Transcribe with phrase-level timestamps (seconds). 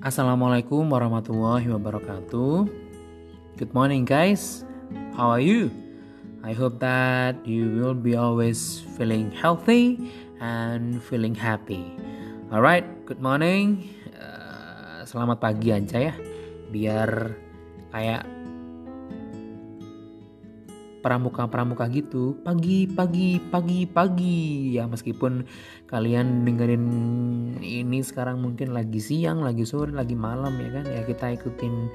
[0.00, 2.64] Assalamualaikum warahmatullahi wabarakatuh.
[3.60, 4.64] Good morning, guys.
[5.12, 5.68] How are you?
[6.40, 10.08] I hope that you will be always feeling healthy
[10.40, 11.84] and feeling happy.
[12.48, 13.92] Alright, good morning.
[14.16, 16.14] Uh, selamat pagi aja ya,
[16.72, 17.36] biar
[17.92, 18.24] kayak
[21.00, 22.36] pramuka-pramuka gitu.
[22.44, 24.76] Pagi pagi pagi pagi.
[24.76, 25.44] Ya meskipun
[25.88, 26.86] kalian dengerin
[27.60, 30.86] ini sekarang mungkin lagi siang lagi sore lagi malam ya kan.
[30.88, 31.90] Ya kita ikutin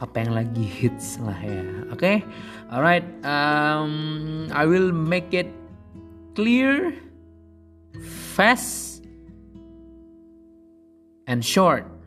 [0.00, 1.62] apa yang lagi hits lah ya.
[1.92, 1.98] Oke?
[1.98, 2.16] Okay?
[2.70, 5.50] alright um, I will make it
[6.38, 6.94] clear
[8.34, 9.02] fast
[11.26, 11.99] and short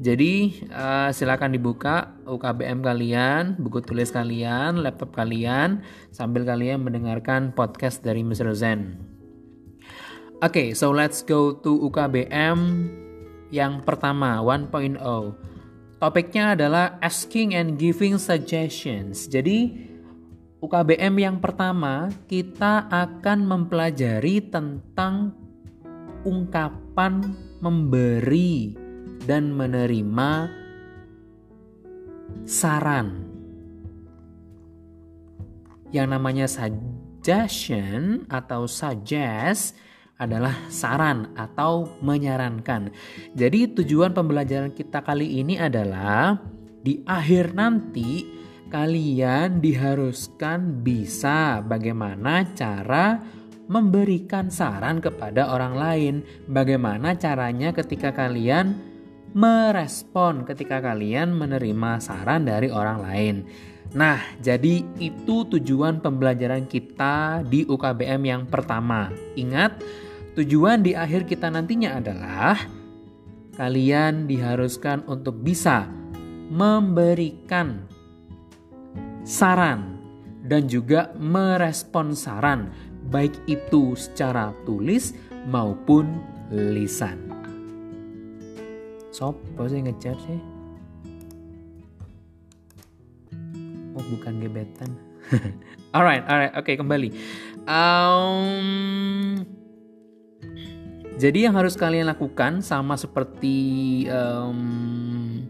[0.00, 8.00] jadi uh, silakan dibuka UKBM kalian, buku tulis kalian, laptop kalian sambil kalian mendengarkan podcast
[8.00, 8.48] dari Mr.
[8.56, 8.96] Zen.
[10.40, 12.88] Oke, okay, so let's go to UKBM
[13.52, 14.96] yang pertama 1.0.
[16.00, 19.28] Topiknya adalah asking and giving suggestions.
[19.28, 19.84] Jadi
[20.64, 25.36] UKBM yang pertama kita akan mempelajari tentang
[26.24, 28.79] ungkapan memberi
[29.24, 30.30] dan menerima
[32.46, 33.26] saran.
[35.90, 39.74] Yang namanya suggestion atau suggest
[40.20, 42.92] adalah saran atau menyarankan.
[43.32, 46.36] Jadi tujuan pembelajaran kita kali ini adalah
[46.84, 48.28] di akhir nanti
[48.70, 53.18] kalian diharuskan bisa bagaimana cara
[53.66, 56.14] memberikan saran kepada orang lain.
[56.46, 58.89] Bagaimana caranya ketika kalian
[59.32, 63.36] merespon ketika kalian menerima saran dari orang lain.
[63.90, 69.10] Nah, jadi itu tujuan pembelajaran kita di UKBM yang pertama.
[69.34, 69.82] Ingat,
[70.38, 72.54] tujuan di akhir kita nantinya adalah
[73.58, 75.90] kalian diharuskan untuk bisa
[76.50, 77.86] memberikan
[79.26, 79.98] saran
[80.46, 82.70] dan juga merespon saran,
[83.10, 85.14] baik itu secara tulis
[85.46, 86.18] maupun
[86.50, 87.29] lisan.
[89.10, 90.40] Sopo sih ngechat sih?
[93.98, 94.90] Oh bukan gebetan.
[95.94, 97.10] alright, alright, oke okay, kembali.
[97.66, 99.42] Um,
[101.18, 105.42] jadi yang harus kalian lakukan sama seperti um,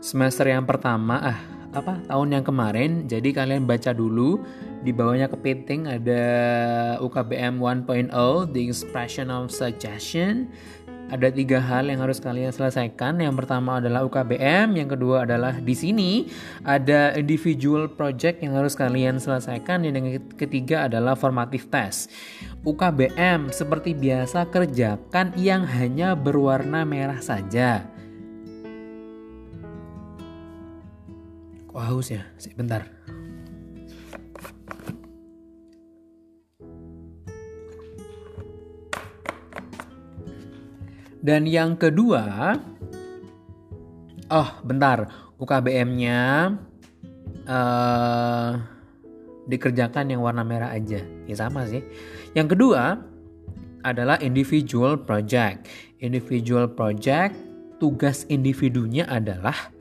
[0.00, 1.40] semester yang pertama, ah
[1.74, 2.90] apa tahun yang kemarin.
[3.10, 4.40] Jadi kalian baca dulu
[4.86, 6.24] di bawahnya kepiting ada
[7.02, 8.14] UKBM 1.0
[8.54, 10.48] the expression of suggestion
[11.12, 13.20] ada tiga hal yang harus kalian selesaikan.
[13.20, 16.10] Yang pertama adalah UKBM, yang kedua adalah di sini
[16.64, 22.08] ada individual project yang harus kalian selesaikan, dan yang ketiga adalah formative test.
[22.64, 27.84] UKBM seperti biasa kerjakan yang hanya berwarna merah saja.
[31.68, 32.22] Kok haus ya?
[32.38, 33.03] Sebentar.
[41.24, 42.52] Dan yang kedua,
[44.28, 45.08] oh bentar,
[45.40, 46.52] UKBM-nya
[47.48, 48.50] uh,
[49.48, 51.00] dikerjakan yang warna merah aja.
[51.24, 51.80] Ya sama sih.
[52.36, 53.00] Yang kedua
[53.80, 55.64] adalah individual project.
[56.04, 57.32] Individual project
[57.80, 59.72] tugas individunya adalah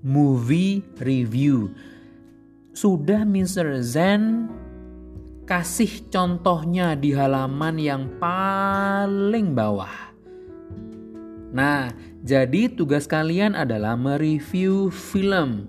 [0.00, 1.68] movie review.
[2.72, 3.84] Sudah Mr.
[3.84, 4.48] Zen
[5.44, 10.11] kasih contohnya di halaman yang paling bawah.
[11.52, 11.92] Nah,
[12.24, 15.68] jadi tugas kalian adalah mereview film.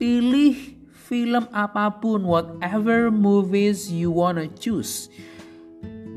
[0.00, 0.56] Pilih
[0.88, 5.12] film apa pun, whatever movies you wanna choose.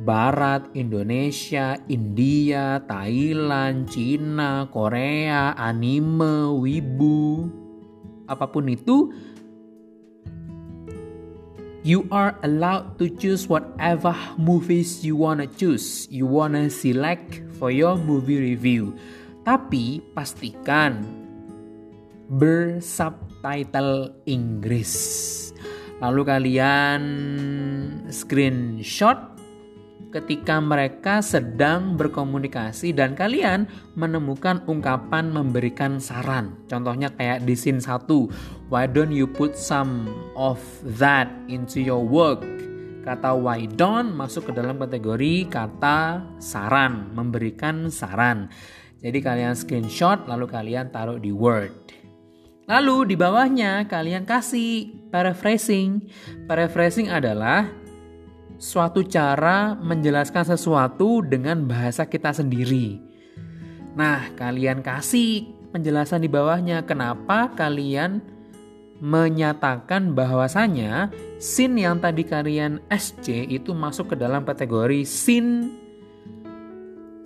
[0.07, 7.51] Barat, Indonesia, India, Thailand, Cina, Korea, anime, wibu,
[8.31, 9.11] apa pun itu,
[11.83, 16.07] you are allowed to choose whatever movies you wanna choose.
[16.07, 18.93] You wanna select for your movie review.
[19.45, 21.05] Tapi pastikan
[22.27, 24.93] bersubtitle Inggris.
[26.03, 27.01] Lalu kalian
[28.11, 29.35] screenshot
[30.15, 33.67] ketika mereka sedang berkomunikasi dan kalian
[33.99, 36.55] menemukan ungkapan memberikan saran.
[36.71, 38.07] Contohnya kayak di scene 1,
[38.71, 40.07] why don't you put some
[40.39, 42.43] of that into your work?
[43.05, 48.49] Kata why don't masuk ke dalam kategori kata saran, memberikan saran.
[48.97, 51.69] Jadi kalian screenshot lalu kalian taruh di Word.
[52.65, 56.09] Lalu di bawahnya kalian kasih paraphrasing.
[56.49, 57.69] Paraphrasing adalah
[58.57, 62.97] suatu cara menjelaskan sesuatu dengan bahasa kita sendiri.
[63.93, 68.25] Nah, kalian kasih penjelasan di bawahnya kenapa kalian
[69.03, 75.67] menyatakan bahwasanya scene yang tadi kalian SC itu masuk ke dalam kategori scene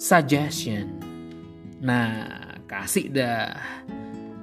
[0.02, 0.98] suggestion.
[1.80, 3.54] Nah, kasih dah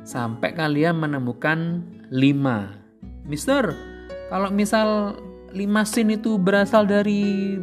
[0.07, 1.83] sampai kalian menemukan
[2.15, 3.27] 5.
[3.27, 3.75] Mister,
[4.31, 5.19] kalau misal
[5.51, 7.59] 5 scene itu berasal dari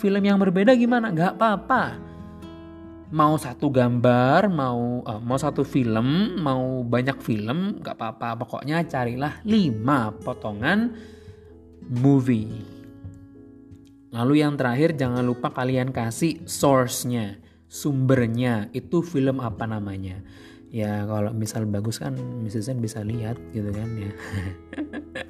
[0.00, 1.12] film yang berbeda gimana?
[1.12, 2.07] Gak apa-apa
[3.08, 8.44] mau satu gambar, mau uh, mau satu film, mau banyak film, nggak apa-apa.
[8.44, 10.92] Pokoknya carilah lima potongan
[11.88, 12.78] movie.
[14.08, 18.72] Lalu yang terakhir jangan lupa kalian kasih source-nya, sumbernya.
[18.72, 20.24] Itu film apa namanya?
[20.68, 22.76] Ya kalau misal bagus kan Mrs.
[22.76, 24.12] bisa lihat gitu kan ya.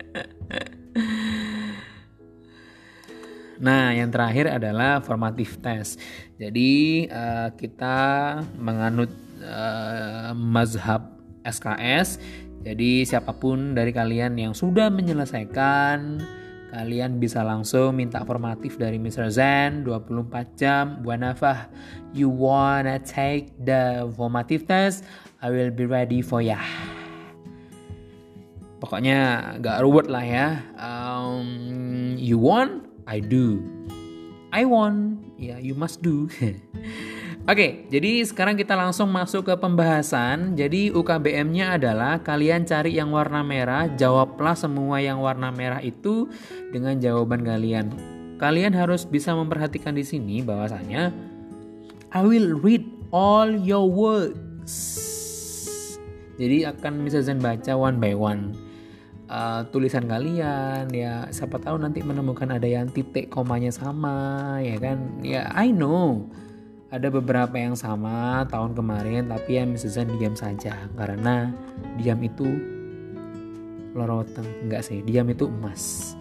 [3.59, 5.99] Nah, yang terakhir adalah formative test.
[6.39, 7.99] Jadi uh, kita
[8.55, 9.11] menganut
[9.43, 11.11] uh, mazhab
[11.43, 12.23] SKS.
[12.63, 16.19] Jadi siapa pun dari kalian yang sudah menyelesaikan
[16.69, 19.31] Kalian bisa langsung minta formatif dari Mr.
[19.33, 21.71] Zen 24 jam Buanafah
[22.13, 25.07] You wanna take the formative test
[25.39, 26.61] I will be ready for ya
[28.83, 31.47] Pokoknya gak ruwet lah ya um,
[32.19, 33.65] You want I do.
[34.53, 36.29] I want, ya yeah, you must do.
[37.49, 40.53] Oke, okay, jadi sekarang kita langsung masuk ke pembahasan.
[40.53, 46.29] Jadi UKBM-nya adalah kalian cari yang warna merah, jawablah semua yang warna merah itu
[46.69, 47.89] dengan jawaban kalian.
[48.37, 51.09] Kalian harus bisa memperhatikan di sini bahwasanya
[52.13, 54.77] I will read all your words.
[56.37, 58.68] Jadi akan bisa Zen baca one by one
[59.29, 64.99] uh, tulisan kalian ya siapa tahu nanti menemukan ada yang titik komanya sama ya kan?
[65.23, 66.27] Ya I know.
[66.89, 70.09] Ada beberapa yang sama tahun kemarin tapi ya Mrs.
[70.17, 70.73] diam saja.
[70.97, 71.53] Karena
[72.01, 72.49] diam itu
[73.93, 74.49] lorotan.
[74.65, 76.17] Enggak sih diam itu emas.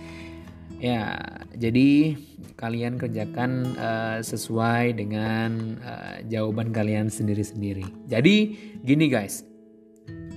[0.77, 1.18] Ya
[1.56, 2.19] jadi
[2.60, 7.88] kalian kerjakan uh, sesuai dengan uh, jawaban kalian sendiri-sendiri.
[8.12, 8.36] Jadi
[8.83, 9.56] gini guys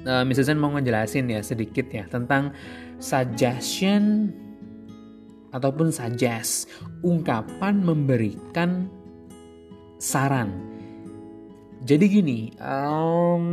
[0.07, 0.47] uh, Mr.
[0.47, 2.55] Zen mau ngejelasin ya sedikit ya tentang
[3.01, 4.33] suggestion
[5.51, 6.71] ataupun suggest
[7.03, 8.87] ungkapan memberikan
[9.99, 10.55] saran.
[11.81, 13.45] Jadi gini, um,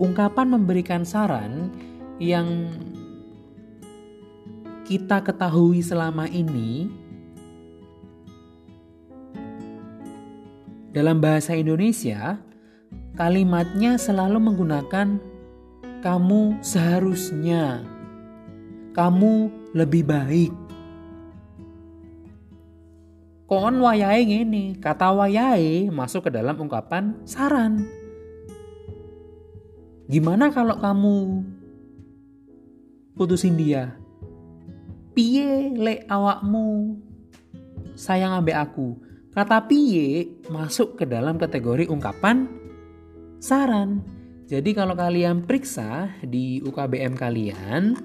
[0.00, 1.70] ungkapan memberikan saran
[2.16, 2.72] yang
[4.88, 6.88] kita ketahui selama ini
[10.96, 12.40] dalam bahasa Indonesia
[13.16, 15.16] kalimatnya selalu menggunakan
[16.04, 17.80] kamu seharusnya,
[18.92, 20.52] kamu lebih baik.
[23.48, 27.88] Kon wayai ini, kata wayai masuk ke dalam ungkapan saran.
[30.06, 31.42] Gimana kalau kamu
[33.16, 33.96] putusin dia?
[35.16, 37.00] Piye le awakmu
[37.96, 39.00] sayang ambek aku?
[39.32, 42.65] Kata piye masuk ke dalam kategori ungkapan
[43.40, 44.02] saran.
[44.46, 47.98] Jadi kalau kalian periksa di UKBM kalian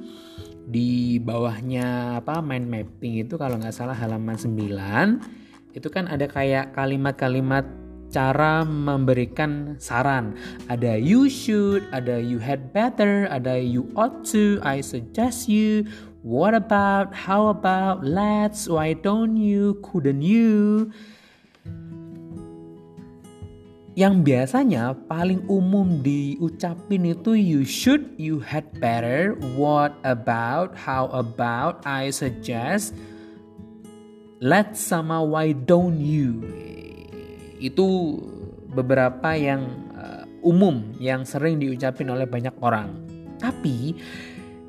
[0.65, 6.73] di bawahnya apa mind mapping itu kalau nggak salah halaman 9 itu kan ada kayak
[6.73, 7.63] kalimat-kalimat
[8.11, 10.35] cara memberikan saran.
[10.67, 15.87] Ada you should, ada you had better, ada you ought to, I suggest you,
[16.19, 20.91] what about, how about, let's, why don't you, couldn't you
[24.01, 31.85] yang biasanya paling umum diucapin itu you should, you had better, what about, how about,
[31.85, 32.97] I suggest,
[34.41, 36.41] let's sama why don't you.
[37.61, 38.17] Itu
[38.73, 42.97] beberapa yang uh, umum yang sering diucapin oleh banyak orang.
[43.37, 43.93] Tapi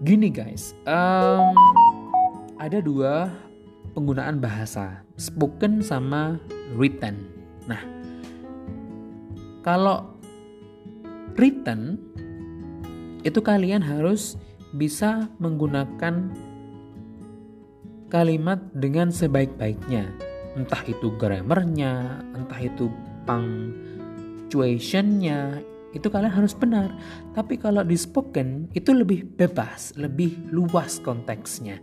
[0.04, 1.56] gini guys, um,
[2.60, 3.32] ada dua
[3.96, 6.36] penggunaan bahasa, spoken sama
[6.76, 7.32] written.
[7.64, 8.01] Nah,
[9.62, 10.19] kalau
[11.38, 11.99] written
[13.23, 14.37] itu kalian harus
[14.75, 16.31] bisa menggunakan
[18.11, 20.12] kalimat dengan sebaik-baiknya.
[20.52, 22.92] Entah itu grammarnya, entah itu
[23.25, 25.64] punctuationnya,
[25.97, 26.92] itu kalian harus benar.
[27.33, 31.81] Tapi kalau di spoken itu lebih bebas, lebih luas konteksnya.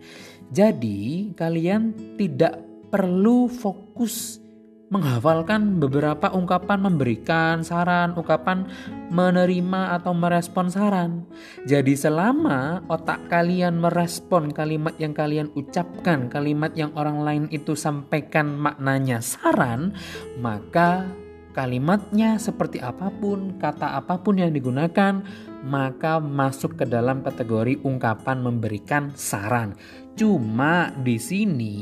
[0.53, 4.41] Jadi kalian tidak perlu fokus
[4.89, 8.65] menghafalkan beberapa ungkapan memberikan saran, ungkapan
[9.13, 11.29] menerima atau merespon saran.
[11.69, 18.57] Jadi selama otak kalian merespon kalimat yang kalian ucapkan, kalimat yang orang lain itu sampaikan
[18.57, 19.93] maknanya saran,
[20.41, 21.05] maka
[21.53, 25.21] kalimatnya seperti apa pun, kata apa pun yang digunakan,
[25.65, 29.77] maka masuk ke dalam kategori ungkapan memberikan saran.
[30.17, 31.77] Cuma di sini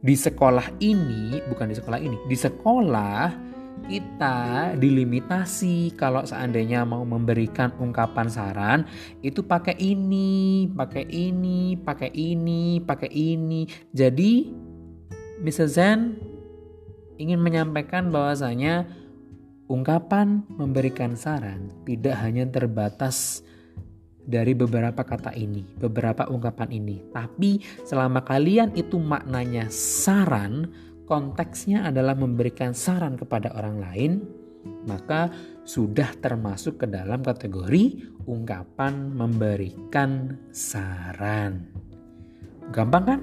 [0.00, 3.48] di sekolah ini, bukan di sekolah ini, di sekolah
[3.90, 8.78] kita dilimitasi kalau seandainya mau memberikan ungkapan saran
[9.24, 13.64] itu pakai ini, pakai ini, pakai ini, pakai ini.
[13.90, 14.52] Jadi
[15.40, 15.68] Mr.
[15.68, 16.00] Zen
[17.16, 18.88] ingin menyampaikan bahwasanya
[19.68, 23.44] ungkapan memberikan saran tidak hanya terbatas
[24.30, 30.70] dari beberapa kata ini, beberapa ungkapan ini, tapi selama kalian itu maknanya saran,
[31.10, 34.12] konteksnya adalah memberikan saran kepada orang lain,
[34.86, 35.34] maka
[35.66, 41.66] sudah termasuk ke dalam kategori ungkapan memberikan saran.
[42.70, 43.20] Gampang kan?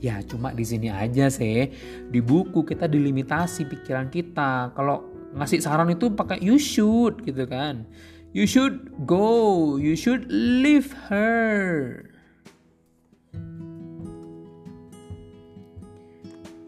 [0.00, 1.72] Ya cuma di sini aja sih.
[2.08, 4.72] Di buku kita dilimitasi pikiran kita.
[4.72, 5.04] Kalau
[5.36, 7.84] ngasih saran itu pakai you should gitu kan.
[8.30, 12.06] You should go, you should leave her.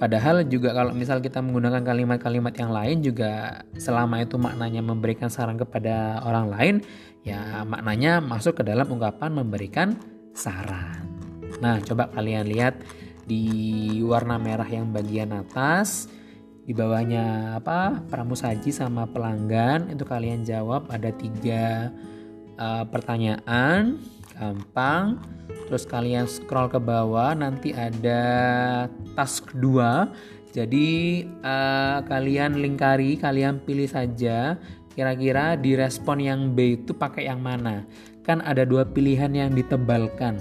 [0.02, 5.54] Padahal juga kalau misal kita menggunakan kalimat-kalimat yang lain juga selama itu maknanya memberikan saran
[5.54, 6.75] kepada orang lain,
[7.23, 9.95] ya maknanya masuk ke dalam ungkapan memberikan
[10.35, 11.07] saran.
[11.62, 12.83] Nah, coba kalian lihat
[13.23, 16.11] di warna merah yang bagian atas,
[16.62, 18.02] di bawahnya apa?
[18.07, 19.90] Pramusaji sama pelanggan.
[19.90, 21.90] Itu kalian jawab ada tiga
[22.59, 23.99] uh, pertanyaan,
[24.38, 25.19] gampang.
[25.69, 28.23] Terus kalian scroll ke bawah nanti ada
[29.16, 30.88] task 2 jadi
[31.40, 34.61] uh, kalian lingkari kalian pilih saja
[34.92, 37.88] kira-kira di respon yang B itu pakai yang mana.
[38.21, 40.37] Kan ada dua pilihan yang ditebalkan.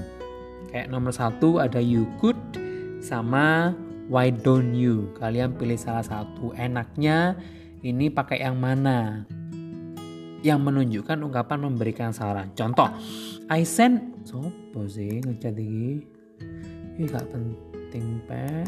[0.67, 2.37] Kayak nomor satu ada you could
[2.99, 3.71] sama
[4.11, 5.15] why don't you?
[5.15, 6.51] Kalian pilih salah satu.
[6.59, 7.39] Enaknya
[7.79, 9.23] ini pakai yang mana?
[10.43, 12.51] Yang menunjukkan ungkapan memberikan saran.
[12.51, 12.91] Contoh
[13.47, 16.03] I send sopo sih ngecat iki
[16.97, 18.67] ini gak penting pe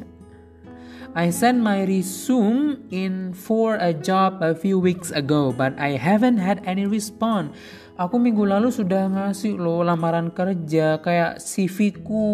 [1.13, 6.41] I sent my resume in for a job a few weeks ago but I haven't
[6.41, 7.53] had any response.
[7.95, 12.25] Aku minggu lalu sudah ngasih lo lamaran kerja kayak CV ku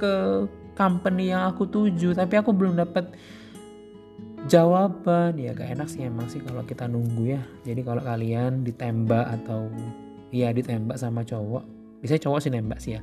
[0.00, 0.48] ke
[0.80, 3.12] company yang aku tuju tapi aku belum dapat
[4.48, 5.36] jawaban.
[5.36, 7.42] Ya gak enak sih emang sih kalau kita nunggu ya.
[7.68, 9.68] Jadi kalau kalian ditembak atau
[10.30, 11.66] Iya ditembak sama cowok
[12.00, 13.02] bisa cowok sih nembak sih ya.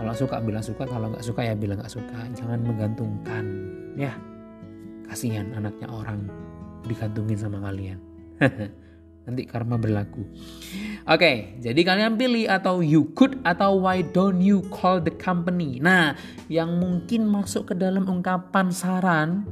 [0.00, 2.18] Kalau suka bilang suka kalau nggak suka ya bilang nggak suka.
[2.32, 3.44] Jangan menggantungkan
[3.94, 4.10] ya.
[5.06, 6.26] Kasihan anaknya orang
[6.86, 7.98] digantungin sama kalian
[9.22, 14.62] nanti karma berlaku oke okay, jadi kalian pilih atau you could atau why don't you
[14.70, 16.14] call the company nah
[16.50, 19.46] yang mungkin masuk ke dalam ungkapan saran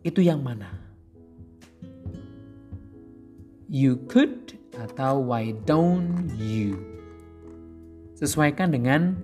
[0.00, 0.86] itu yang mana
[3.66, 6.76] you could atau why don't you.
[8.16, 9.16] Sesuaikan dengan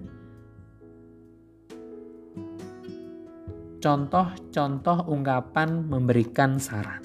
[3.81, 7.01] contoh-contoh ungkapan memberikan saran.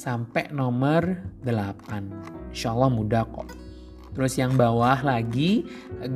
[0.00, 2.56] Sampai nomor 8.
[2.56, 3.52] Insya Allah mudah kok.
[4.16, 5.62] Terus yang bawah lagi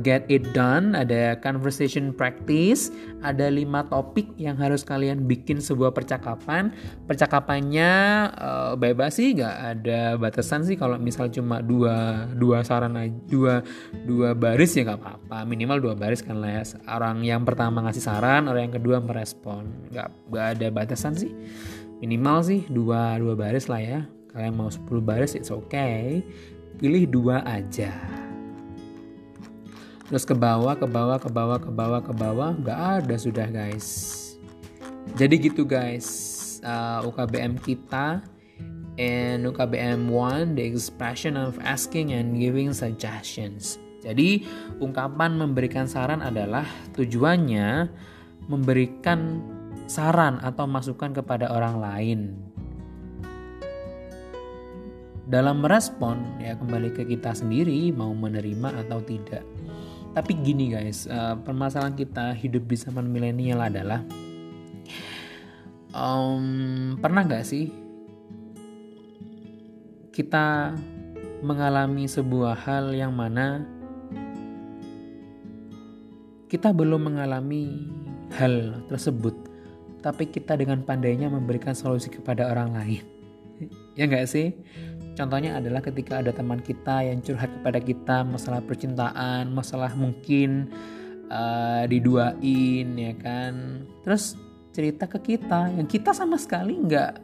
[0.03, 2.91] get it done, ada conversation practice,
[3.23, 6.75] ada lima topik yang harus kalian bikin sebuah percakapan.
[7.07, 7.91] Percakapannya
[8.35, 10.75] uh, bebas sih, nggak ada batasan sih.
[10.75, 13.63] Kalau misal cuma dua dua saran aja, dua
[14.03, 15.37] dua baris ya nggak apa-apa.
[15.47, 16.63] Minimal dua baris kan lah ya.
[16.89, 19.71] Orang yang pertama ngasih saran, orang yang kedua merespon.
[19.93, 21.31] Nggak nggak ada batasan sih.
[22.03, 23.99] Minimal sih dua dua baris lah ya.
[24.35, 26.19] Kalian mau 10 baris it's okay.
[26.75, 27.95] Pilih dua aja.
[30.11, 32.51] Terus ke bawah ke bawah ke bawah ke bawah ke bawah.
[32.59, 33.87] Nggak ada sudah guys.
[35.15, 36.33] Jadi gitu guys.
[36.65, 38.25] Uh, UKBM kita
[38.97, 43.79] and UKBM 1 the expression of asking and giving suggestions.
[44.05, 44.45] Jadi
[44.83, 47.89] ungkapan memberikan saran adalah tujuannya
[48.45, 49.41] memberikan
[49.85, 52.19] saran atau masukan kepada orang lain.
[55.25, 59.41] Dalam merespon ya kembali ke kita sendiri mau menerima atau tidak.
[60.13, 64.05] Tapi gini guys uh, permasalahan kita hidup di zaman milenial adalah
[65.95, 67.71] um, pernah nggak sih
[70.15, 70.75] kita
[71.43, 73.67] mengalami sebuah hal yang mana
[76.47, 77.91] kita belum mengalami
[78.31, 79.44] hal tersebut
[80.05, 83.01] tapi kita dengan pandainya memberikan solusi kepada orang lain.
[83.97, 84.53] Ya nggak sih?
[85.17, 90.69] Contohnya adalah ketika ada teman kita yang curhat kepada kita masalah percintaan, masalah mungkin
[91.31, 93.87] uh, diduain ya kan.
[94.03, 94.37] Terus
[94.75, 97.23] cerita ke kita yang kita sama sekali nggak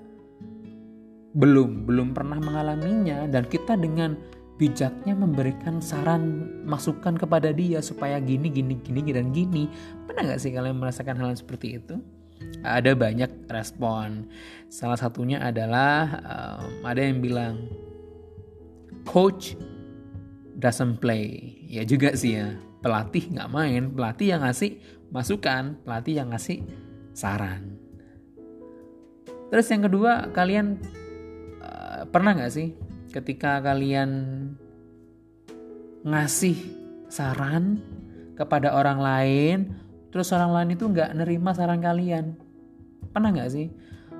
[1.35, 3.27] belum belum pernah mengalaminya.
[3.27, 4.15] Dan kita dengan
[4.55, 9.67] bijaknya memberikan saran masukan kepada dia supaya gini gini gini dan gini.
[10.07, 11.99] Pernah nggak sih kalian merasakan hal seperti itu
[12.61, 14.29] ada banyak respon
[14.69, 17.67] salah satunya adalah um, ada yang bilang
[19.05, 19.57] coach
[20.61, 24.77] doesn't play ya juga sih ya pelatih nggak main pelatih yang ngasih
[25.11, 26.63] masukan pelatih yang ngasih
[27.11, 27.75] saran.
[29.51, 30.79] Terus yang kedua, kalian
[31.59, 32.71] uh, pernah nggak sih
[33.11, 34.09] ketika kalian
[36.07, 36.55] ngasih
[37.11, 37.83] saran
[38.39, 39.57] kepada orang lain,
[40.11, 42.37] terus orang lain itu nggak nerima saran kalian?
[43.15, 43.67] Pernah nggak sih?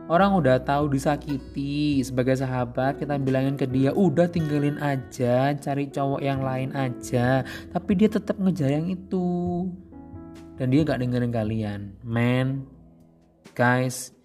[0.09, 6.19] Orang udah tahu disakiti sebagai sahabat kita bilangin ke dia udah tinggalin aja cari cowok
[6.19, 9.69] yang lain aja tapi dia tetap ngejar yang itu
[10.59, 12.67] dan dia gak dengerin kalian man
[13.51, 14.15] Guys,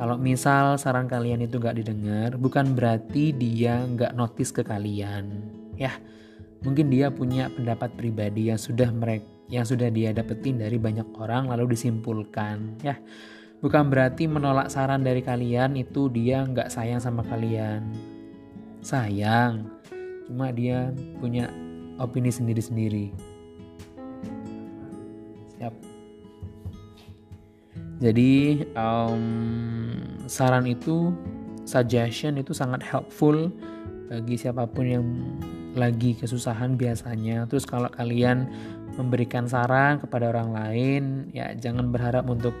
[0.00, 5.44] kalau misal saran kalian itu gak didengar, bukan berarti dia gak notice ke kalian.
[5.76, 5.92] Ya,
[6.64, 11.52] mungkin dia punya pendapat pribadi yang sudah mereka yang sudah dia dapetin dari banyak orang
[11.52, 12.80] lalu disimpulkan.
[12.80, 12.96] Ya,
[13.60, 17.84] bukan berarti menolak saran dari kalian itu dia nggak sayang sama kalian.
[18.80, 19.68] Sayang,
[20.24, 20.88] cuma dia
[21.20, 21.52] punya
[22.00, 23.12] opini sendiri-sendiri.
[25.60, 25.74] Siap.
[28.00, 29.22] Jadi um,
[30.26, 31.12] saran itu,
[31.68, 33.52] suggestion itu sangat helpful
[34.08, 35.06] bagi siapa pun yang
[35.78, 37.46] lagi kesusahan biasanya.
[37.48, 38.48] Terus kalau kalian
[38.96, 42.52] memberikan saran kepada orang lain, ya jangan berharap untuk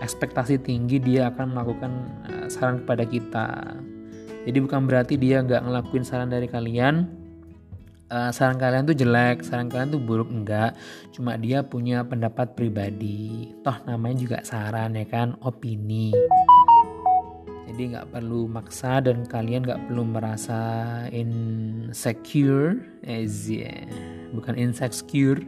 [0.00, 1.92] ekspektasi tinggi dia akan melakukan
[2.28, 3.48] uh, saran kepada kita.
[4.46, 7.08] Jadi bukan berarti dia nggak ngelakuin saran dari kalian,
[8.12, 10.78] uh, saran kalian tuh jelek, saran kalian tuh buruk enggak,
[11.10, 13.50] cuma dia punya pendapat pribadi.
[13.66, 16.14] Toh namanya juga saran ya kan, opini.
[17.66, 20.60] Jadi nggak perlu maksa dan kalian nggak perlu merasa
[21.10, 23.26] insecure, eh,
[24.30, 25.42] bukan insecure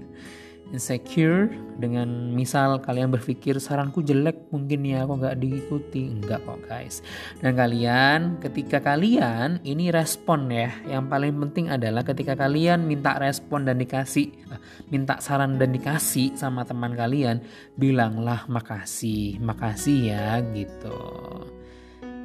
[0.72, 1.48] insecure.
[1.78, 6.10] Dengan misal kalian berpikir saranku jelek mungkin ya kok nggak diikuti?
[6.10, 7.06] Enggak kok guys.
[7.38, 10.74] Dan kalian ketika kalian ini respon ya.
[10.90, 16.34] Yang paling penting adalah ketika kalian minta respon dan dikasih eh, minta saran dan dikasih
[16.34, 17.46] sama teman kalian
[17.78, 20.98] bilanglah makasih makasih ya gitu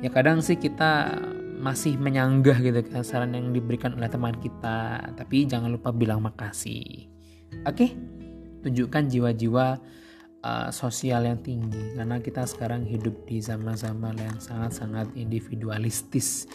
[0.04, 1.16] ya kadang sih kita
[1.64, 5.00] masih menyanggah gitu kan saran yang diberikan oleh teman kita.
[5.16, 7.08] Tapi jangan lupa bilang makasih.
[7.64, 7.90] Oke okay?
[8.64, 9.68] tunjukkan jiwa-jiwa
[10.44, 11.96] uh, sosial yang tinggi.
[11.96, 16.52] Karena kita sekarang hidup di zaman-zaman yang sangat-sangat individualistis.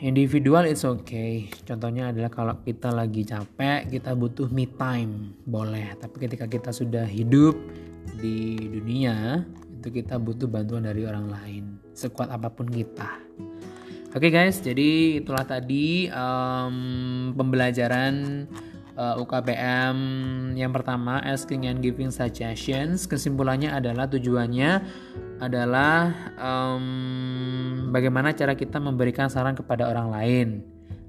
[0.00, 1.48] Individual it's okay.
[1.64, 5.36] Contohnya adalah kalau kita lagi capek kita butuh me time.
[5.48, 5.96] Boleh.
[5.96, 7.56] Tapi ketika kita sudah hidup
[8.20, 9.44] di dunia
[9.86, 13.22] itu kita butuh bantuan dari orang lain sekuat apa pun kita.
[14.10, 18.46] Oke okay guys, jadi itulah tadi um, pembelajaran
[18.98, 19.98] uh, eh, UKBM
[20.58, 23.06] yang pertama asking and giving suggestions.
[23.06, 24.82] Kesimpulannya adalah tujuannya
[25.38, 30.48] adalah um, bagaimana cara kita memberikan saran kepada orang lain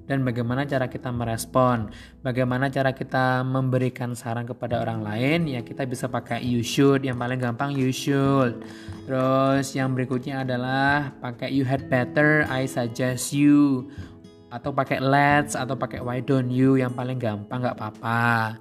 [0.08, 1.92] dan bagaimana cara kita merespon?
[2.24, 5.44] Bagaimana cara kita memberikan saran kepada orang lain?
[5.44, 7.04] Ya kita bisa pakai you should.
[7.04, 8.64] Yang paling gampang you should.
[9.04, 13.92] Terus yang berikutnya adalah pakai you had better I suggest you.
[14.48, 16.80] Atau pakai let's atau pakai why don't you.
[16.80, 18.56] Yang paling gampang nggak apa-apa.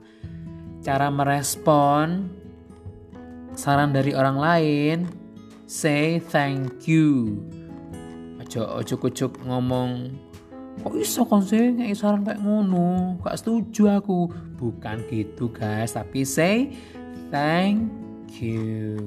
[0.83, 2.27] Cara merespon
[3.55, 4.97] saran dari orang lain
[5.63, 7.39] say thank you.
[8.43, 10.11] Ojo ojo kucuk ngomong
[10.83, 13.17] kok iso kon sih ngei saran kayak ngono?
[13.23, 14.29] Gak setuju aku.
[14.57, 15.97] Bukan gitu guys.
[15.97, 16.73] Tapi say
[17.33, 17.89] thank
[18.41, 18.97] you.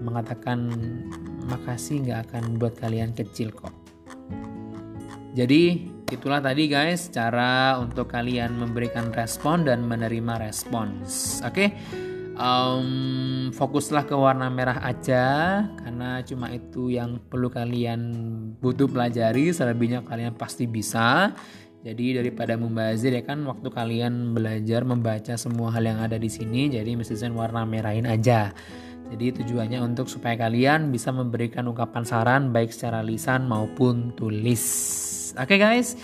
[0.00, 0.70] Mengatakan
[1.46, 3.74] makasih nggak akan buat kalian kecil kok.
[5.30, 11.38] Jadi itulah tadi guys cara untuk kalian memberikan respon dan menerima respons.
[11.46, 11.68] Oke, okay?
[12.40, 12.88] Um,
[13.52, 18.00] fokuslah ke warna merah aja karena cuma itu yang perlu kalian
[18.58, 19.52] butuh pelajari.
[19.52, 21.36] Selebihnya kalian pasti bisa.
[21.80, 26.68] Jadi daripada membazir ya kan waktu kalian belajar membaca semua hal yang ada di sini,
[26.68, 28.52] jadi mesti warna merahin aja.
[29.10, 34.62] Jadi tujuannya untuk supaya kalian bisa memberikan ungkapan saran baik secara lisan maupun tulis.
[35.40, 35.96] Oke okay, guys,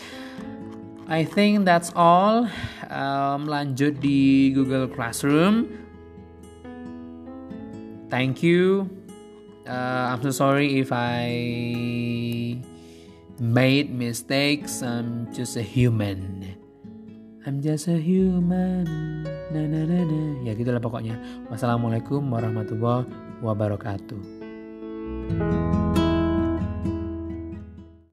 [1.12, 2.48] I think that's all.
[2.88, 5.85] Um, lanjut di Google Classroom.
[8.08, 8.90] Thank you.
[9.66, 12.62] Uh, I'm so sorry if I
[13.40, 14.82] made mistakes.
[14.82, 16.54] I'm just a human.
[17.46, 19.26] I'm just a human.
[19.56, 21.14] na na na na ya gitulah pokoknya
[21.46, 23.06] wassalamualaikum warahmatullahi
[23.40, 24.18] wabarakatuh